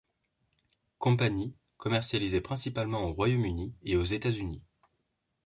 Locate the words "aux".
3.97-4.03